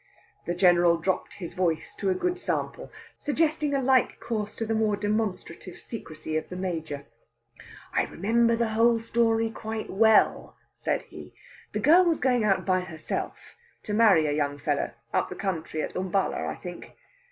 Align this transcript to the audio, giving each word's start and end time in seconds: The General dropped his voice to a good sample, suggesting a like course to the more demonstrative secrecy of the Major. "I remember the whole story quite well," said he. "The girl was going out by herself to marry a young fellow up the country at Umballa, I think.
The 0.47 0.55
General 0.55 0.97
dropped 0.97 1.35
his 1.35 1.53
voice 1.53 1.93
to 1.99 2.09
a 2.09 2.15
good 2.15 2.39
sample, 2.39 2.89
suggesting 3.15 3.75
a 3.75 3.83
like 3.83 4.19
course 4.19 4.55
to 4.55 4.65
the 4.65 4.73
more 4.73 4.95
demonstrative 4.95 5.79
secrecy 5.79 6.35
of 6.37 6.49
the 6.49 6.55
Major. 6.55 7.05
"I 7.93 8.05
remember 8.05 8.55
the 8.55 8.69
whole 8.69 8.97
story 8.97 9.51
quite 9.51 9.91
well," 9.91 10.57
said 10.73 11.03
he. 11.03 11.35
"The 11.73 11.81
girl 11.81 12.03
was 12.03 12.19
going 12.19 12.43
out 12.43 12.65
by 12.65 12.79
herself 12.79 13.35
to 13.83 13.93
marry 13.93 14.25
a 14.25 14.31
young 14.31 14.57
fellow 14.57 14.89
up 15.13 15.29
the 15.29 15.35
country 15.35 15.83
at 15.83 15.93
Umballa, 15.95 16.47
I 16.47 16.55
think. 16.55 16.93